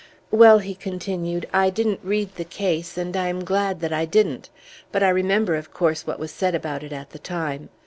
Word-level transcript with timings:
"Well," 0.31 0.57
he 0.57 0.73
continued, 0.73 1.47
"I 1.53 1.69
didn't 1.69 1.99
read 2.01 2.33
the 2.33 2.43
case, 2.43 2.97
and 2.97 3.15
I 3.15 3.27
am 3.27 3.43
glad 3.45 3.81
that 3.81 3.93
I 3.93 4.05
didn't, 4.05 4.49
but 4.91 5.03
I 5.03 5.09
remember, 5.09 5.53
of 5.53 5.71
course, 5.71 6.07
what 6.07 6.17
was 6.17 6.31
said 6.31 6.55
about 6.55 6.81
it 6.81 6.91
at 6.91 7.11
the 7.11 7.19
time. 7.19 7.69